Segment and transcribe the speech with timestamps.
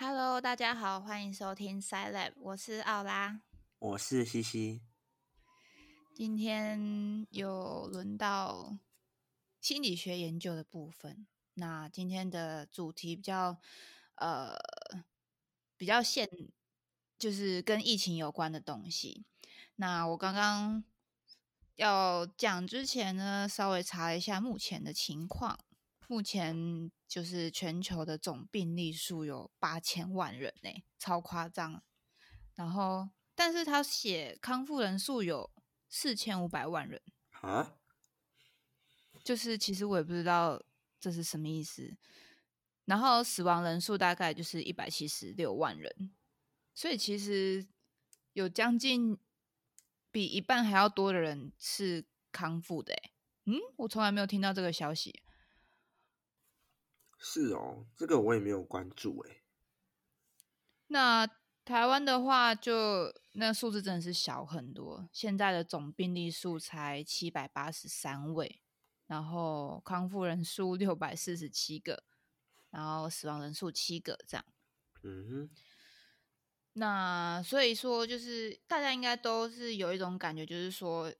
[0.00, 3.40] Hello，大家好，欢迎收听 Sci Lab，我是奥拉。
[3.80, 4.80] 我是西西。
[6.14, 8.78] 今天有轮到
[9.60, 11.26] 心理学研究的部分。
[11.54, 13.58] 那今天的主题比较
[14.14, 14.56] 呃
[15.76, 16.30] 比较现，
[17.18, 19.26] 就是跟疫情有关的东西。
[19.74, 20.84] 那我刚刚
[21.74, 25.58] 要讲之前呢，稍微查了一下目前的情况。
[26.08, 31.82] 目前就是全球的总病例数有八千万人呢、超夸张。
[32.54, 35.48] 然后，但是他写康复人数有
[35.88, 37.76] 四千五百万人，啊？
[39.22, 40.62] 就是其实我也不知道
[40.98, 41.96] 这是什么意思。
[42.86, 46.10] 然后死亡人数大概就是一百七十六万人，
[46.74, 47.68] 所以其实
[48.32, 49.18] 有将近
[50.10, 53.12] 比一半还要多的人是康复的、欸。
[53.44, 55.22] 嗯，我从来没有听到这个消息。
[57.18, 59.42] 是哦，这个我也没有关注诶。
[60.86, 61.26] 那
[61.64, 65.08] 台湾的话就，那数字真的是小很多。
[65.12, 68.62] 现在的总病例数才七百八十三位，
[69.06, 72.04] 然后康复人数六百四十七个，
[72.70, 74.46] 然后死亡人数七个，这样。
[75.02, 75.50] 嗯哼，
[76.72, 81.12] 那所以说，就是大家应该都是有一种感觉，就是说，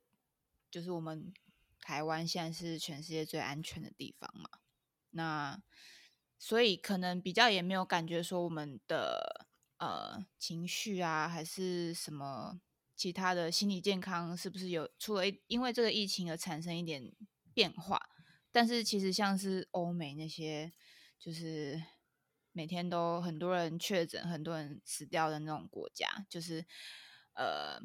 [0.70, 1.32] 就是我们
[1.80, 4.48] 台湾现在是全世界最安全的地方嘛。
[5.10, 5.60] 那
[6.38, 9.46] 所以可能比较也没有感觉说我们的
[9.78, 12.60] 呃情绪啊，还是什么
[12.94, 17.12] 其他的心理健康是不是有除了因为这个疫情而产生一点
[17.52, 18.00] 变化？
[18.50, 20.72] 但是其实像是欧美那些，
[21.18, 21.82] 就是
[22.52, 26.64] 每天都很多人确诊、很多人死掉的那种国家，就是
[27.34, 27.80] 呃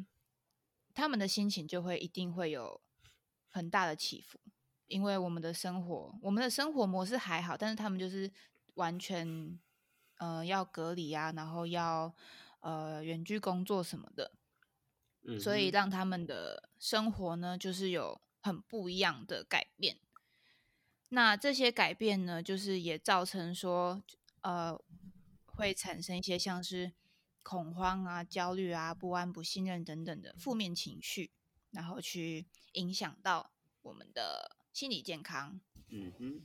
[0.94, 2.81] 他们的心情就会一定会有
[3.49, 4.39] 很大的起伏。
[4.94, 8.31] 因为我们的生活，我们的生活模式还好，但是他们就是
[8.75, 9.59] 完全，
[10.19, 12.13] 呃，要隔离啊，然后要
[12.59, 14.31] 呃远距工作什么的，
[15.23, 19.97] 嗯，所以让他们的生活呢，就是有很不一样的改变。
[21.09, 24.03] 那这些改变呢，就是也造成说，
[24.41, 24.79] 呃，
[25.46, 26.94] 会产生一些像是
[27.41, 31.31] 恐慌啊、焦虑啊、不安、不信任等等的负面情绪，
[31.72, 33.51] 然后去影响到
[33.81, 35.61] 我们的心理健康。
[35.89, 36.41] 嗯哼，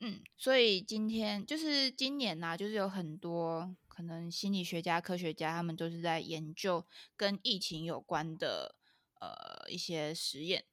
[0.00, 6.86] 嗯，所以今天就是今年呐、就是有很多可能心理学家、科学家，他们都是在研究
[7.16, 8.76] 跟疫情有关的
[9.18, 10.66] 呃一些实验。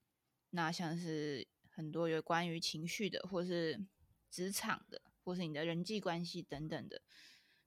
[0.49, 3.85] 那像是很多有关于情绪的，或是
[4.29, 7.01] 职场的，或是你的人际关系等等的。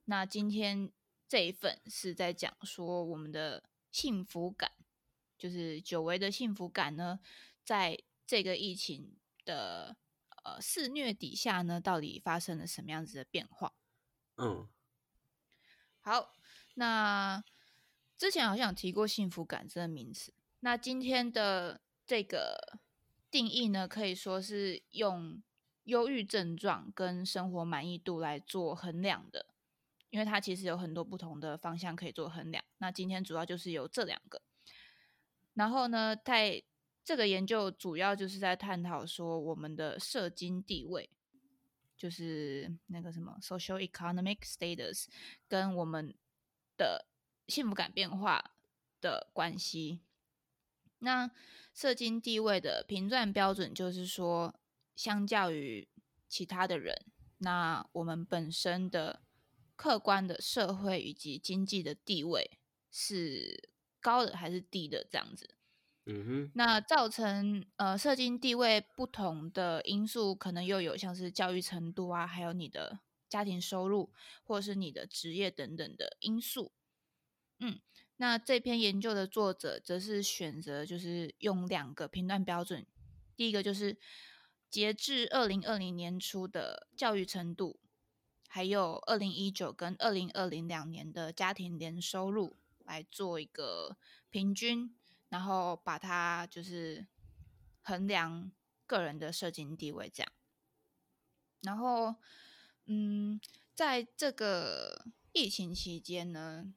[0.05, 0.93] 那今天
[1.27, 4.73] 这一份是在讲说我们的幸福感，
[5.39, 7.19] 就是久违的幸福感呢，
[7.65, 9.97] 在这个疫情的
[10.43, 13.73] 呃肆虐底下呢，到底发生了什么样子的变化？
[14.37, 14.69] 嗯，
[16.01, 16.33] 好，
[16.75, 17.43] 那
[18.19, 20.35] 之前好像有提过幸福感这个名词。
[20.61, 22.81] 那今天的这个
[23.31, 25.43] 定义呢，可以说是用
[25.85, 29.47] 忧郁症状跟生活满意度来做衡量的，
[30.11, 32.65] 因为它其实有很多不同的方向可以做衡量。
[32.79, 34.43] 那今天主要就是有这两个。
[35.55, 36.63] 然后呢，在
[37.07, 41.09] 这个研究主要就是在探讨说我们的社经地位，
[41.97, 45.07] 就是那个什么 social economic status
[45.47, 46.13] 跟我们
[46.77, 47.07] 的
[47.47, 48.57] 幸福感变化
[49.01, 50.01] 的关系。
[50.99, 51.31] 那
[51.73, 54.53] 社经地位的评断标准就是说，
[54.97, 55.87] 相较于
[56.29, 57.07] 其他的人，
[57.39, 59.23] 那我们本身的
[59.77, 62.59] 客观的社会以及经济的地位
[62.91, 65.56] 是高的还是低的这样子。
[66.09, 74.13] 嗯哼，那造成呃社经地位不同的因素，可能又有像是教育程度啊，还有你的家庭收入，
[74.45, 76.71] 或是你的职业等等的因素。
[77.59, 77.81] 嗯，
[78.19, 82.87] 那这篇研究的作者则是选择就是用两个评断标准，
[83.35, 83.99] 第一个就是
[84.71, 87.81] 截至二零二零年初的教育程度，
[88.47, 92.55] 还有二零一九跟二零二零两年的家庭年收入
[92.85, 93.97] 来做一个
[94.31, 94.95] 平均。
[95.29, 97.07] 然后把它就是
[97.83, 98.51] 衡量
[98.87, 100.33] 个人的社经地位这样。
[101.63, 102.15] 然后，
[102.85, 103.41] 嗯，
[103.75, 106.73] 在这个疫情期间呢，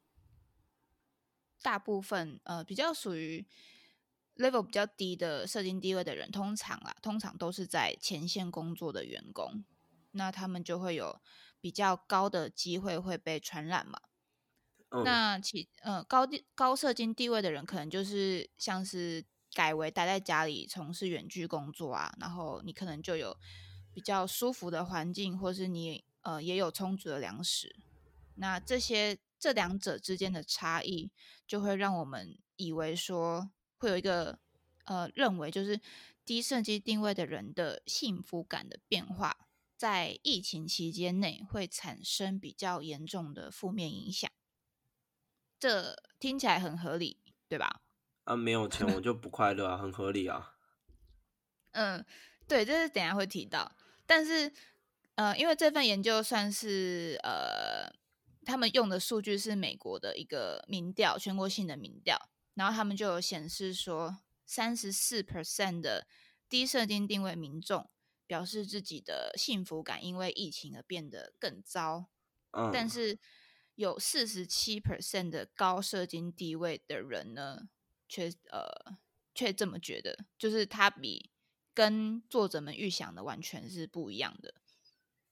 [1.62, 3.46] 大部分呃比较属于
[4.36, 9.64] level 比较低的社经地位的人，通常啦，通常都是在前线工作的员工，
[10.12, 11.20] 那他们就会有
[11.60, 14.00] 比较高的机会会被传染嘛。
[15.04, 23.36] 那其呃高地高社经地位的人，可能就是像是改为待在家里从事远距工作啊，然后你可能就有
[23.92, 27.76] 比较舒服的环境，或是你呃也有充足的粮食，
[28.34, 31.10] 那这些这两者之间的差异，
[31.46, 34.38] 就会让我们以为说会有一个
[34.84, 35.80] 呃认为，就是
[36.24, 39.36] 低射击定位的人的幸福感的变化，
[39.76, 44.30] 在疫情期间内会产生比较严重的负面影响。
[45.60, 47.18] 这听起来很合理，
[47.48, 47.82] 对吧？
[48.24, 50.56] 啊，没有钱我就不快乐啊，很合理啊。
[51.72, 52.04] 嗯，
[52.48, 53.70] 对，这是等下会提到，
[54.06, 54.52] 但是
[55.14, 57.92] 呃，因为这份研究算是呃，
[58.44, 66.06] 他们用的数据是美国的一个民调，全国性的民调，然后他们就有显示说，三十四 percent 的
[66.48, 67.88] 低射精定位民众
[68.26, 72.06] 表示自己的幸福感因为疫情而变得更糟，
[72.52, 73.18] 嗯，但是
[73.80, 77.70] 有四十七 percent 的高射精地位的人呢，
[78.06, 78.98] 却呃
[79.34, 81.30] 却这么觉得，就是他比
[81.72, 84.54] 跟作者们预想的完全是不一样的。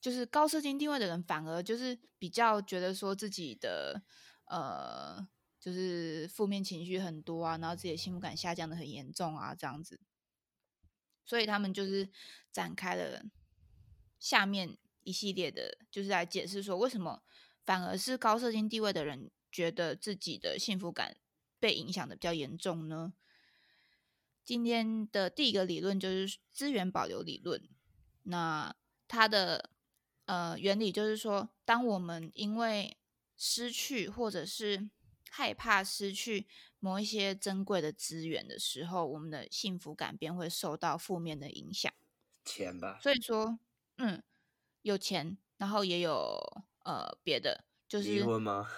[0.01, 4.03] 就是高射精地位的人，反而就是比较觉得说自己的
[4.47, 5.29] 呃，
[5.61, 10.01] 就是负面情绪很多啊，然后自己的幸福感下降的很严重啊，这样子。
[11.23, 12.09] 所以他们就是
[12.51, 13.27] 展开了
[14.19, 17.23] 下面一系列的，就是来解释说，为什么
[17.69, 21.19] 反而是高射精地位的人觉得自己的幸福感
[21.61, 23.13] 被影响的比较严重呢？
[24.43, 27.69] 今天的第一个理论就是资源保留理论，
[28.23, 28.75] 那
[29.07, 29.69] 它的
[30.25, 32.97] 呃原理就是说，当我们因为
[33.37, 34.89] 失去或者是
[35.29, 36.49] 害怕失去
[36.81, 41.93] 某一些珍贵的资源的时候，我们的幸福感便会受到负面的影响。
[42.47, 43.59] 钱吧，所以说，
[43.99, 44.23] 嗯，
[44.81, 46.41] 有钱，然后也有
[46.85, 48.69] 呃别的，就是 离婚吗？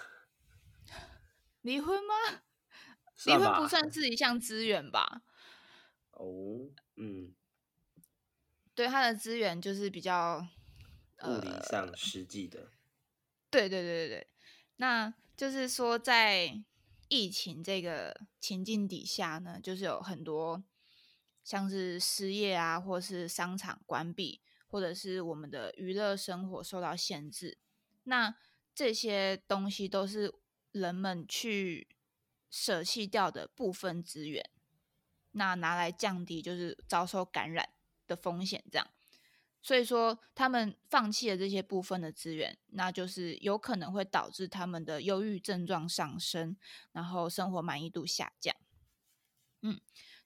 [1.61, 2.41] 离婚吗？
[3.25, 5.21] 离婚不算是一项资源吧？
[6.11, 7.35] 哦，嗯，
[8.73, 10.47] 对，他的资源就是比较
[11.23, 12.71] 物理呃上实际的，
[13.51, 14.27] 对对对对对，
[14.77, 16.63] 那就是说，在
[17.09, 20.63] 疫情这个情境底下呢，就是有很多
[21.43, 27.59] 像是失业啊，或是商场关闭，或者是我们的娱乐生活受到限制。
[28.03, 28.35] 那
[28.73, 30.33] 这些东西都是
[30.71, 31.87] 人们去
[32.49, 34.49] 舍弃掉的部分资源，
[35.31, 37.69] 那拿来降低就是遭受感染
[38.07, 38.87] 的风险，这样。
[39.63, 46.57] 所以说，他们放弃了这些部分的资源，那就是有可能会导致他们的忧郁症状上升，
[46.93, 48.55] 然后生活满意度下降。
[49.61, 49.79] 嗯，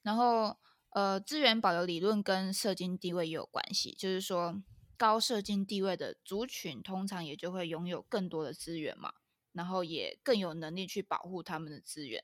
[0.04, 0.58] 然后
[0.92, 4.64] 呃，资源保留理论跟社经地位也有关系，就是说
[4.98, 9.14] 高社经地位的族群通常也就会拥有更多的资源嘛，
[9.54, 12.24] 然后也更有能力去保护他们的资源。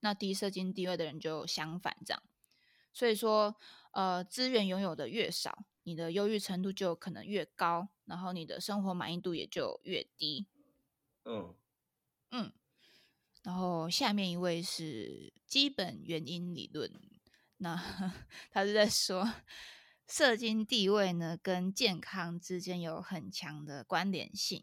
[0.00, 2.22] 那低社经地位的人就相反这样。
[2.92, 3.56] 所以说，
[3.92, 10.46] 呃，资源拥有的越少，你的忧郁程度就可能越高，然后你的生活满意度也就越低。
[11.24, 11.54] 嗯，
[12.32, 12.52] 嗯，
[13.42, 16.92] 然后下面一位是基本原因理论，
[17.58, 17.76] 那
[18.50, 19.26] 他是在说
[20.12, 24.62] 社经地位呢跟健康之间有很强的关联性。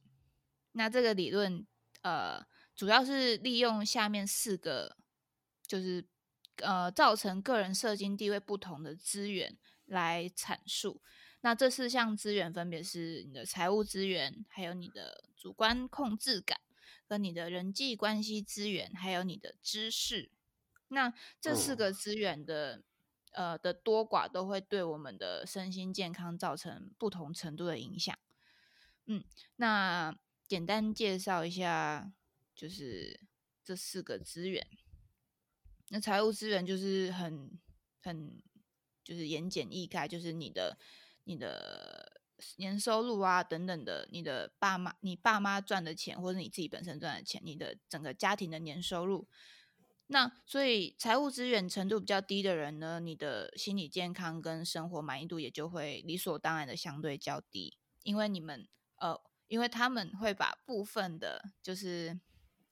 [0.74, 1.66] 那这个理论
[2.04, 4.96] 呃主要是利用下面四个
[5.66, 6.06] 就是
[6.57, 11.01] 呃造成个人社经地位不同的资源来阐述。
[11.42, 16.62] 那这四项资源分别是你的财务资源，还有你的主观控制感。
[17.08, 20.29] 跟你的人际关系资源，还有你的知识，
[20.89, 22.84] 那这四哦个资源的、
[23.31, 28.17] 呃的多寡，都会对我们的身心健康造成不同程度的影响。
[29.05, 29.24] 嗯，
[29.55, 30.17] 那
[30.48, 32.12] 简单介绍一下，
[32.55, 33.19] 就是
[33.63, 34.67] 这四个资源。
[35.89, 37.59] 那财务资源就是很
[38.01, 38.41] 很
[39.03, 40.77] 就是言简意赅，就是你的
[41.24, 42.21] 你的
[42.57, 49.27] 年收入啊等等的，你的爸妈你爸妈赚的钱，或者你自己本身赚的钱，你的整个家庭的年收入。
[50.12, 62.20] 那所以财务资源程度比较低的人呢，你的心理健康跟生活满意度也就会理所当然的相对较低，因为你们呃，因为他们会把部分的就是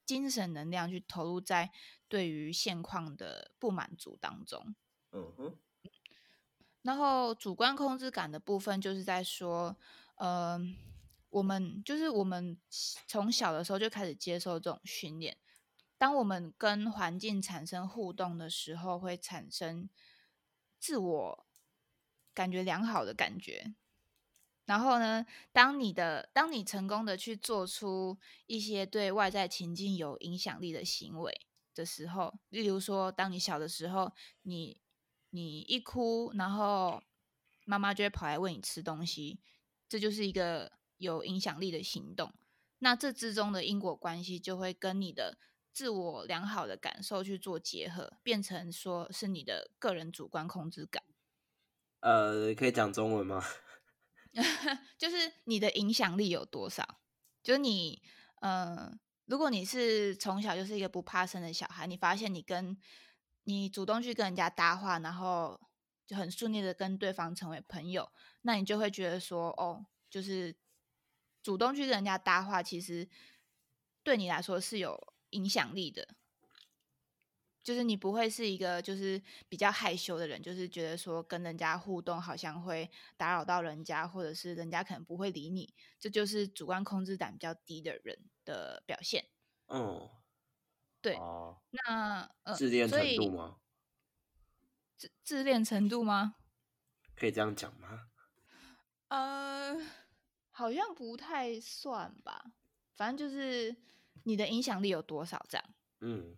[0.03, 1.71] 精神能量去投入在
[2.07, 4.75] 对于现况的不满足当中。
[5.11, 5.55] 嗯哼，
[6.81, 9.77] 然后主观控制感的部分，就是在说，
[10.15, 10.59] 呃，
[11.29, 12.57] 我们就是我们
[13.07, 15.37] 从小的时候就开始接受这种训练，
[15.97, 19.89] 当我们跟环境产生互动的时候，会产生
[20.79, 21.45] 自我
[22.33, 23.73] 感觉良好的感觉。
[24.65, 34.11] 然后呢，当你的当你成功的去做出一些对外在情境有影响力的行为的时候，例如说，当你小的时候，
[34.41, 34.81] 你
[35.29, 37.01] 你一哭，然后
[37.65, 39.39] 妈妈就会跑来喂你吃东西，
[39.87, 42.33] 这就是一个有影响力的行动。
[42.79, 45.37] 那这之中的因果关系就会跟你的
[45.77, 51.03] 自我良好的感受去做结合，变成说是你的个人主观控制感。
[51.99, 53.45] 呃，可以讲中文吗？
[54.97, 56.99] 就是你的影响力有多少？
[57.43, 58.01] 就是你，
[58.41, 58.91] 呃，
[59.25, 62.75] 如果你是从小就是一个不怕生的小孩，你发现你跟
[63.43, 65.61] 你主动去跟人家搭话，然后
[66.07, 70.55] 就很顺利的跟对方成为朋友，那你就会觉得说，哦，就是
[71.43, 73.07] 主动去跟人家搭话，其实
[74.01, 76.07] 对你来说是有影响力的。
[77.63, 89.25] 就是你不会是一个就是比较害羞的人，就是觉得说跟人家互动好像会打扰到人家，或者是人家可能不会理你，这就是主观控制感比较低的人的表现。
[89.67, 90.09] 嗯，
[91.01, 91.15] 对。
[91.15, 93.57] 哦，那呃，自恋程度吗？
[94.95, 96.35] 自自恋程度吗？
[97.17, 98.07] 可以这样讲吗？
[99.09, 99.77] 呃，
[100.51, 102.53] 好像不太算吧。
[102.95, 103.75] 反正就是
[104.27, 105.65] 你的影响力有多少这样。
[106.01, 106.35] 嗯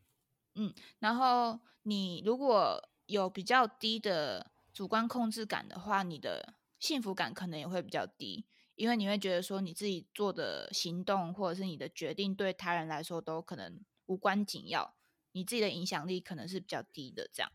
[0.54, 14.96] 嗯然后你如果有比较低的主观控制感的话，你的幸福感可能也会比较低，因为你会觉得说你自己做的行动或者是你的决定对他人来说都可能无关紧要，
[15.32, 17.52] 你自己的影响力可能是比较低的这样。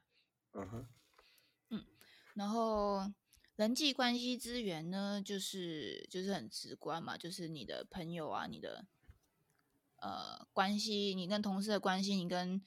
[0.52, 0.88] 嗯哼，
[1.70, 1.84] 嗯
[2.34, 3.12] 然后
[3.56, 8.86] 人际关系资源呢，就是就是很直观嘛，就是你的朋友啊，你的
[10.04, 12.62] 呃关系，你跟同事的关系，你跟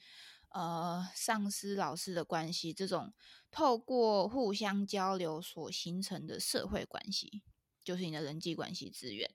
[0.48, 3.14] 呃上司、老师的关系，这种
[3.50, 7.42] 透过互相交流所形成的社会关系，
[7.84, 9.30] 就是你的人际关系资源。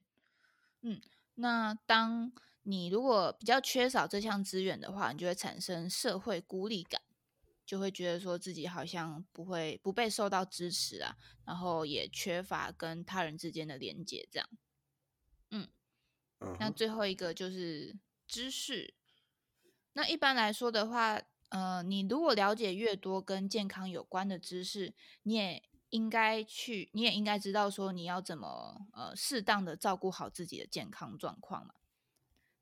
[0.82, 1.02] 嗯，
[1.36, 2.34] 那当
[2.64, 7.02] 你如果比较缺少这项资源的话，你就会产生社会孤立感。
[7.66, 14.50] 就会觉得说自己好像不会不被受到支持啊，然后也缺乏跟他人之间的连接，这样。
[15.50, 15.70] 嗯
[16.60, 17.96] 那，最后一个就是
[18.28, 18.94] 知识。
[19.94, 31.76] 那一般来说的话，呃，你如果了解越多跟健康有关的知识，你也应该去，你也应该知道说你要怎么呃适当的照顾好自己的健康状况嘛。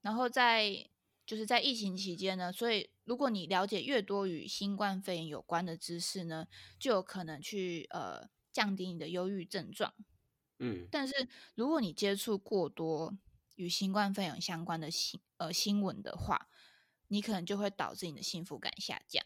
[0.02, 0.90] 然后在
[1.26, 6.48] 就是在疫情期间呢，所以如果你了解越多与新冠肺炎有关的知识呢，
[6.78, 9.94] 就有可能去呃降低你的忧郁症状。
[10.60, 13.18] 嗯但是如果你接触过多
[13.62, 16.50] 与新冠肺炎相关的新呃新闻的话，
[17.08, 19.24] 你可能就会导致你的幸福感下降。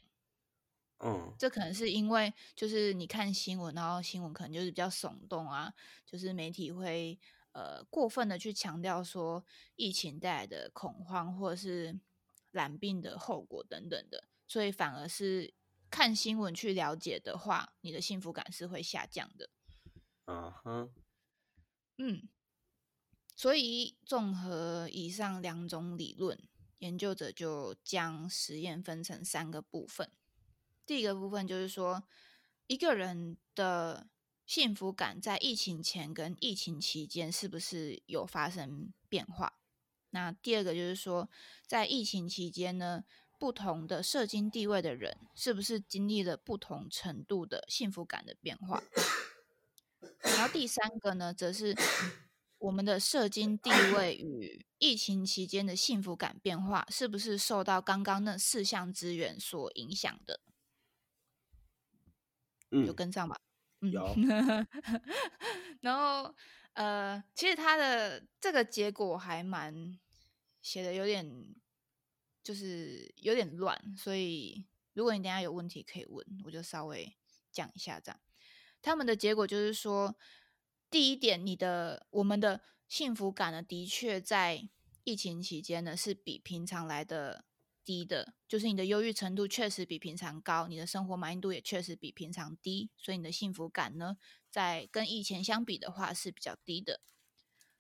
[1.00, 5.74] 嗯这可能是因为就是你看新闻，然后新闻可能就是比较耸动啊，
[6.06, 7.20] 就是媒体会
[7.52, 12.00] 呃过分的去强调说疫情带来的恐慌或者是
[12.52, 15.54] 染病的后果等等的，所以反而是
[15.90, 19.50] 看新闻去了解的话，你的幸福感是会下降的。
[20.26, 20.94] 啊哼，
[21.98, 22.30] 嗯，
[23.36, 26.40] 所以综合以上两种理论，
[26.80, 30.10] 研究者就将实验分成三个部分。
[30.86, 32.04] 第一个部分就是说，
[32.68, 34.08] 一个人的
[34.46, 39.60] 幸福感在疫情前跟疫情期间是不是有发生变化？
[40.12, 41.30] 那第二个就是说，
[41.68, 43.04] 在疫情期间呢，
[43.38, 48.82] 不同的社经地位的人是不是经历了不同程度的幸福感的变化？
[50.24, 51.76] 然后第三个呢，则是
[52.66, 60.42] 我们的社经地位与疫情期间的幸福感变化，是不是受到刚刚那四项资源所影响的？
[62.70, 63.40] 有嗯，跟上吧？
[63.82, 64.16] 嗯，有，
[65.82, 66.34] 然后
[66.74, 70.00] 呃，其实他的这个结果还蛮
[70.64, 71.56] 写的有点，
[72.44, 77.16] 就是有点乱，所以如果你等下有问题可以问，我就稍微
[77.52, 78.20] 讲一下这样。
[78.82, 80.16] 他们的结果就是说，
[80.96, 84.70] 第一点，你的我们的幸福感呢，的确在
[85.04, 87.44] 疫情期间呢是比平常来的
[87.84, 94.16] 低的，就是你的忧郁程度确实比平常高，你的生活满意度也确实比平常低，所以你的幸福感呢，
[94.50, 97.02] 在跟以前相比的话是比较低的。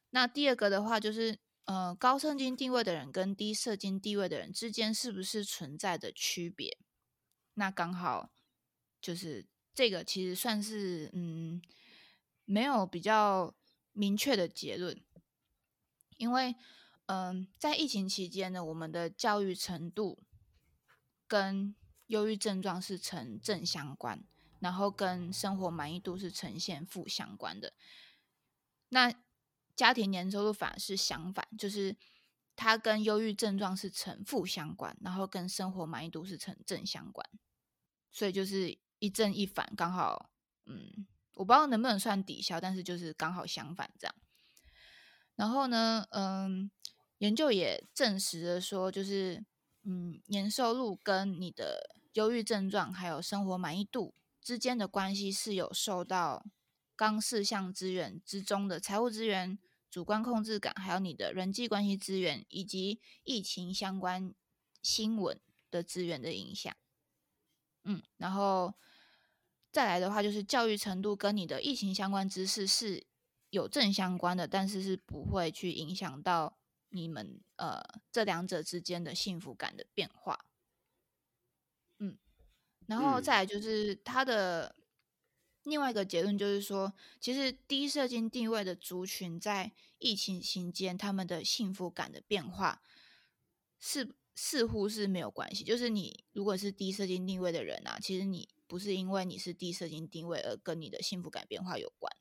[0.10, 6.77] 那第二个的话就是，呃，高圣经地位的人跟低社经地位的人之间是不是存在的区别？
[7.53, 8.34] 那刚好
[9.00, 11.62] 就是这个，其实算是嗯，
[12.45, 13.53] 没有比较
[13.91, 15.03] 明确的结论，
[16.17, 16.55] 因为
[17.07, 20.23] 嗯，在疫情期间呢，我们的教育程度
[21.27, 21.75] 跟
[22.07, 24.23] 忧郁症状是呈正相关，
[24.59, 27.73] 然后跟生活满意度是呈现负相关的。
[28.89, 29.13] 那
[29.75, 31.95] 家庭年收入反而是相反，就是
[32.55, 37.27] 它跟忧郁症状是呈负相关，然后跟生活满意度是呈正相关，
[38.11, 40.29] 所以就是一正一反，刚好，
[40.65, 41.05] 嗯，
[41.36, 44.15] 我不知道能不能算抵消，但是就是刚好相反这样。
[45.36, 46.72] 然后呢，嗯，
[47.20, 49.46] 研究也证实了说，就是
[49.84, 56.46] 嗯，年收入跟你的忧郁症状还有生活满意度之间的关系是有受到
[56.96, 59.60] 刚四项资源之中的财务资源、
[59.92, 64.34] 主观控制感，还有你的人际关系资源以及疫情相关
[64.82, 65.39] 新闻
[65.70, 66.74] 的资源的影响。
[67.84, 68.75] 嗯，然后
[69.75, 73.05] 再来的话，就是教育程度跟你的疫情相关知识是
[73.50, 76.58] 有正相关的，但是是不会去影响到。
[76.89, 80.46] 你们呃，这两者之间的幸福感的变化，
[82.00, 82.17] 嗯，
[82.88, 84.77] 然后再来就是他的
[85.63, 92.82] 另外一个结论，就是说，其实低射精定位的族群在疫情期间，他们的幸福感的变化
[93.77, 95.65] 是似乎是没有关系。
[95.65, 102.15] 就是你如果是低射精定位的人啊，其实你不是因为你是低射精定位而跟你的幸福感变化有关，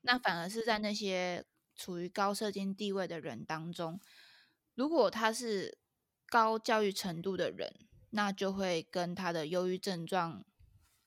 [0.00, 1.44] 那反而是在那些。
[1.76, 4.00] 处于高射精地位的人当中，
[4.76, 5.76] 如果他是
[6.26, 7.74] 高教育程度的人，
[8.10, 10.44] 那就会跟他的忧郁症状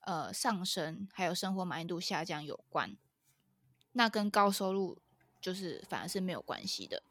[0.02, 2.98] 呃上升，还有生活满意度下降有关。
[3.94, 5.02] 那跟高收入
[5.40, 7.02] 就是反而是没有关系的，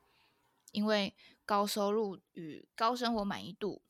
[0.73, 3.81] 因为高收入与高生活满意度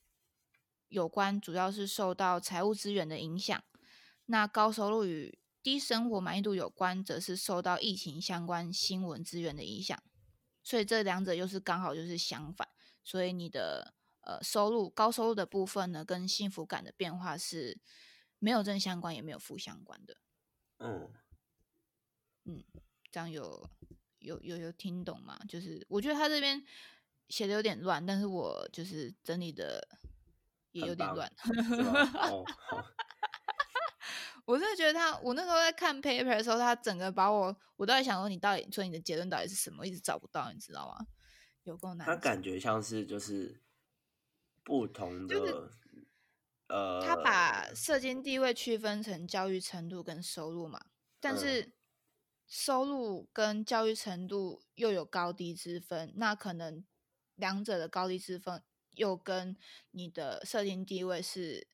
[0.88, 3.62] 有关，主要是受到财务资源的影响。
[4.26, 10.00] 那高收入与低生活满意度有关，则是受到疫情相关新闻资源的影响，
[10.62, 12.68] 所以这两者又是刚好就是相反。
[13.02, 17.78] 所以你的呃收入高收入的部分呢，跟幸福感的变化是
[18.38, 20.16] 没有正相关，也没有负相关的。
[20.78, 21.12] 嗯
[22.44, 22.64] 嗯，
[23.10, 23.68] 这样有
[24.18, 25.38] 有有有听懂吗？
[25.48, 26.64] 就是我觉得他这边
[27.28, 29.86] 写的有点乱，但是我就是整理的
[30.80, 31.30] 也有点乱。
[32.30, 32.84] 哦好。
[34.44, 39.84] 我真的觉得他，我那时候在看 paper 的时候，他整个把我，我都在想说，你到底说你的结论到底是什么？
[39.84, 41.06] 一直找不到，你知道吗？
[41.64, 42.06] 有够难。
[42.06, 43.60] 他感觉像是就是
[44.62, 45.68] 不同的，
[46.68, 50.80] 呃，他把社经地位区分成教育程度跟收入嘛，
[51.18, 51.72] 但是
[52.46, 56.84] 收入跟教育程度又有高低之分，那可能
[57.34, 58.62] 两者的高低之分
[58.96, 59.56] 又跟
[59.92, 61.68] 你的设定地位是，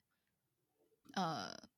[1.15, 1.71] 呃。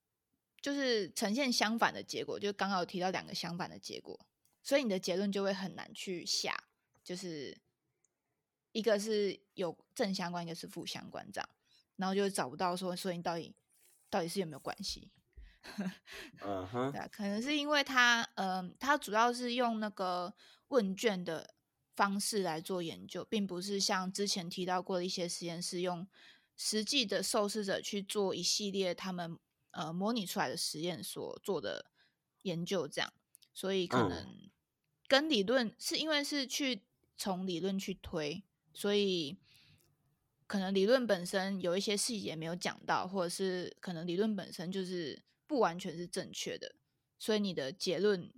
[0.65, 4.19] 就是呈现相反的结果，就刚好提到两个相反的结果，
[4.63, 6.57] 所以你的结论就会很难去下，
[7.05, 7.55] 就是
[8.73, 11.49] 一个是有正相关，一个是负相关这样，
[11.97, 13.55] 然后就找不到说，所以你到底
[14.09, 15.13] 到底是有没有关系？
[16.41, 20.33] 嗯哼，对，可能是因为他，嗯，他主要是用那个
[20.69, 21.55] 问卷的
[21.95, 26.07] 方式来做研究，并不是像之前提到过的一些实验室用
[26.57, 29.39] 实际的受试者去做一系列他们。
[29.77, 31.91] 呃，模拟出来的实验所做的
[32.43, 33.13] 研究，这样，
[33.53, 34.49] 所以可能
[35.09, 36.85] 跟理论是因为是去
[37.17, 39.37] 从理论去推，所以
[40.47, 46.77] 可能理论本身有一些细节没有讲到，或者是可能理论本身就是不完全是正确的，
[47.19, 48.33] 所以你的结论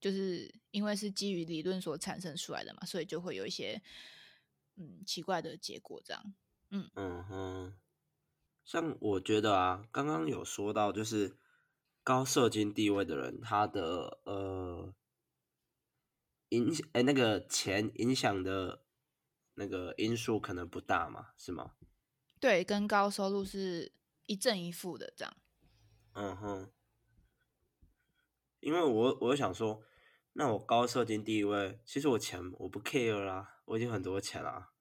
[0.00, 3.80] 就是因为是基于理论所产生出来的嘛，所以就会有一些
[4.74, 6.34] 嗯奇怪的结果，这样，
[6.68, 7.78] 嗯嗯哼。
[8.62, 11.38] 像我觉得啊，刚刚有说到，就是
[12.02, 14.92] 高社经地位的人，他的呃
[16.50, 18.82] 影响哎，那个钱影响的
[19.54, 21.72] 那个因素可能不大嘛，是吗？
[22.38, 23.90] 对，跟高收入是
[24.26, 25.34] 一正一负的这样。
[26.12, 26.70] 嗯哼，
[28.60, 29.82] 因为我我想说，
[30.38, 34.72] 那我高社经地位，其实我钱我不 care 啦，我已经很多钱啦。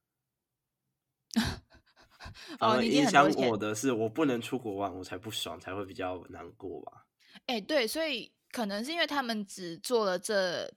[2.60, 7.08] 哦，影响我的是我不能出国玩，我才不爽，才会比较难过吧。
[7.46, 10.74] 哎，对，所以可能是因为他们只做了这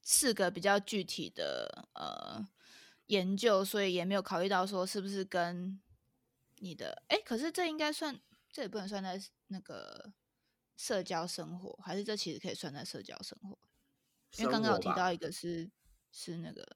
[0.00, 2.48] 四个比较具体的呃
[3.08, 5.78] 研究，所以也没有考虑到说是不是跟
[6.56, 8.18] 你的哎，可是这应该算，
[8.50, 10.12] 这也不能算在那个
[10.74, 13.58] 社交生活，还是这其实可以算在社交生活？
[14.36, 15.70] 因为刚刚有提到一个是
[16.10, 16.66] 是那个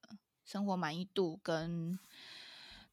[0.45, 1.99] 生活满意度跟。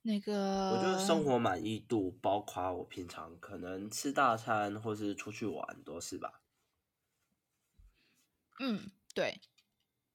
[0.04, 6.42] 那个，我觉得生活满意度包括我平常可能吃大餐或是出去玩都是吧。
[8.62, 9.42] 嗯，对，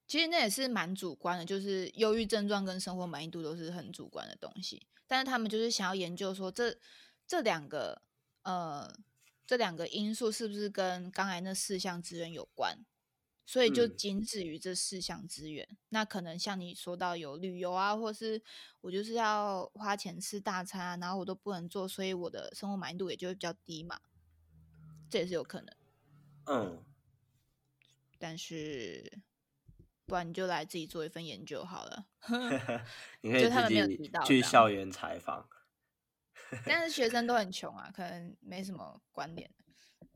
[0.06, 4.86] 其实那也是蛮主观的，就是忧郁症状跟生活满意度都是很主观的东西。
[5.06, 6.74] 但是他们就是想要研究说，这
[7.26, 8.00] 这两个
[8.44, 8.90] 呃
[9.46, 12.78] 这两个因素是不是跟刚才那四项资源有关？
[13.44, 18.42] 所以就仅止于这四项资源，那可能像你说到有旅游啊，或是
[18.80, 24.00] 我就是要花钱吃大餐，啊然后我都不能做，所以我的生活满意度也就会比较低嘛，
[25.10, 25.76] 这也是有可能。
[26.46, 26.84] 嗯，
[28.18, 29.20] 但是
[30.06, 32.06] 不不然你就来自己做一份研究好了。
[33.22, 35.48] 你可以就他们没有自己提到去校园采访。
[36.66, 39.50] 但是学生都很 穷啊，可能没什么关联。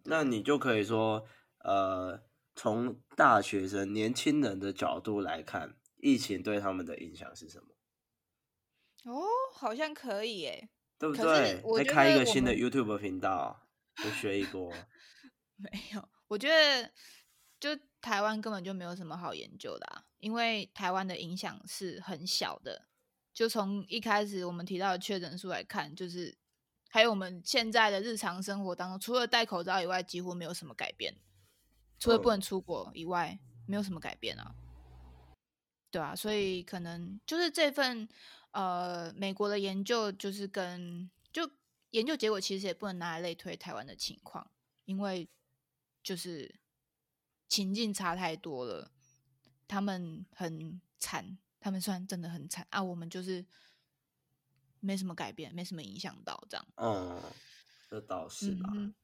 [0.05, 1.27] 那你就可以说，
[1.61, 2.23] 呃，
[2.57, 9.13] 从大学生、年轻人的角度来看，疫情对他们的影响是什么？
[9.13, 10.71] 哦，好像可以耶。
[10.99, 11.63] 对不对？
[11.77, 13.69] 再开一个新的 YouTube 频道，
[14.03, 14.73] 就学一波。
[15.57, 16.91] 没有，我觉得
[17.61, 22.89] 就台湾根本就没有什么好研究的、啊，因为台湾的影响是很小的。
[23.35, 26.35] 就从一开始我们提到的确诊数来看，就是
[26.89, 31.15] 还有我们现在的日常生活当中，除了戴口罩以外，几乎没有什么改变。
[31.99, 34.55] 除了不嗯能出国以外，没有什么改变啊。
[35.91, 38.07] 对啊，所以可能就是这份
[38.51, 41.51] 呃美国的研究，就是跟就
[41.91, 44.51] 研究结果其实也不能拿来类推台湾的情况，
[44.85, 45.27] 因为
[46.03, 46.61] 就是
[47.49, 48.91] 情境差太多了，
[49.67, 53.47] 他们很惨，他们算真的很惨啊，我们就是
[54.81, 56.67] 没什么改变，没什么影响到这样。
[56.77, 57.23] 嗯，
[57.89, 58.71] 这倒是吧。
[58.75, 58.95] 嗯，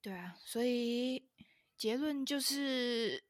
[0.00, 1.28] 对啊，所以
[1.78, 3.22] 结论就是，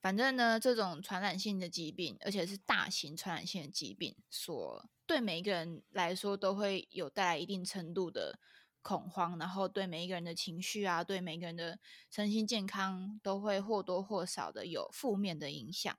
[0.00, 8.38] 反正呢，这种传染性的疾病，而且是大型传染性的疾病，所对每一个人来说都会有带来一定程度的
[8.80, 11.78] 恐慌，然后对每一个人的情绪啊，对每一个人的
[12.10, 15.94] 身心健康都会或多或少的有负面的影响。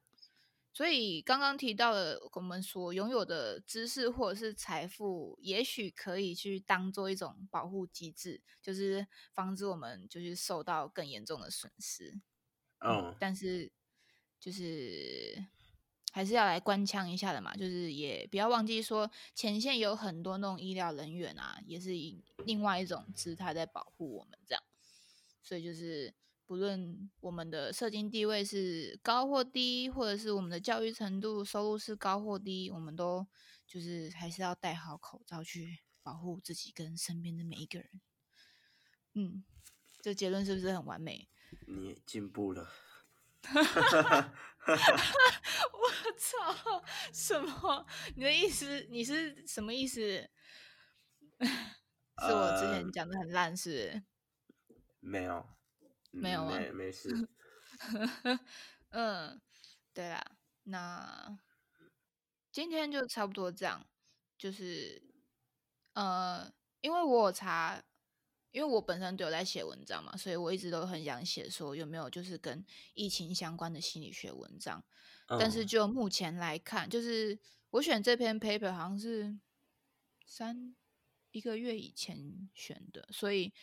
[0.76, 12.20] 所以刚刚提到的，我们所拥有的知识或者是财富，也许可以去当做一种保护机制，就是防止我们就是受到更严重的损失。
[12.80, 13.72] 嗯，但是
[14.38, 15.46] 就是
[16.12, 24.62] 还是要来官腔一下的嘛，就是也不要忘记说前线有很多那种医疗人员啊，也是以另外一种姿态在保护我们这样。
[25.42, 26.14] 所以就是
[26.46, 33.26] 不论我们的社经地位是高或低，或者是我们的教育程度、收入是高或低，我们都
[33.66, 37.90] 就是还是要戴好口罩去保护自己跟身边的每一个人。
[39.14, 39.44] 嗯，
[40.02, 41.28] 这结论是不是很完美？
[41.68, 42.70] 你进步了。
[43.48, 43.60] 我
[46.18, 46.84] 操！
[47.14, 47.86] 什么？
[48.16, 48.88] 你的意思？
[48.90, 50.30] 你是什么意思？
[51.40, 54.04] 是我之前呃讲的很烂是？
[55.00, 55.46] 没有，
[56.16, 57.28] 没有吗嗯没没事。
[58.90, 59.42] 嗯，
[59.94, 60.24] 对啦，
[60.64, 61.38] 那
[62.52, 63.86] 今天就差不多这样。
[64.38, 65.02] 就是
[65.94, 66.52] 呃，
[66.82, 67.82] 因为我有查，
[68.52, 74.84] 因为我本身都有在写文章嘛，所以我一直都很想写说有没有就是跟疫情相关的心理学文章。
[75.28, 77.40] 但是嗯就目前来看，就是
[77.72, 79.40] 我选这篇 paper 好像是
[80.26, 80.76] 三
[81.32, 83.54] 一个月以前选的，所以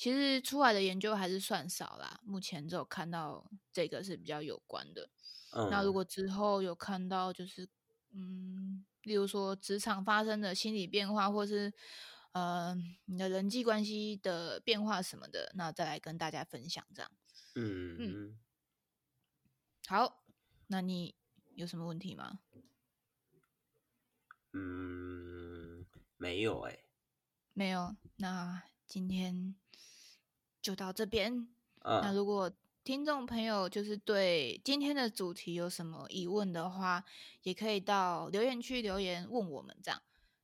[0.00, 2.18] 其实出来的研究还是算少啦。
[2.24, 5.06] 目前只有看到这个是比较有关的。
[5.70, 7.68] 那如嗯果之后有看到，就是
[8.12, 11.70] 嗯，例如说职场发生的心理变化，或是
[12.32, 17.12] 呃你的人际关系的变化什么的，那再来跟大家分享这样。
[17.56, 18.38] 嗯嗯，
[19.86, 20.24] 好，
[20.68, 21.14] 那你
[21.56, 22.40] 有什么问题吗？
[24.54, 25.84] 嗯，
[26.16, 26.84] 没有哎、
[27.52, 29.54] 没有，那今天
[30.60, 31.48] 就到这边。
[31.82, 32.50] 那嗯如果
[32.82, 37.04] 听众朋友就是对今天的主题有什么疑问的话，
[37.42, 40.02] 也可以到留言区留言问我们这样。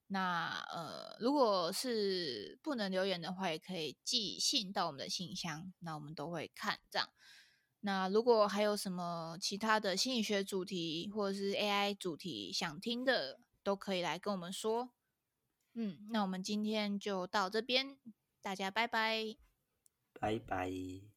[0.09, 7.09] 那呃，如果是不能留言的话，也可以寄信到我们的信箱，那我们都会看这样。
[7.81, 14.91] 那如果还有什么其他的心理学主题或者是 AI 主题想听的，都可以来跟我们说。
[15.75, 17.97] 嗯，那我们今天就到这边，
[18.41, 19.46] 大家拜拜。
[20.21, 21.16] 拜拜。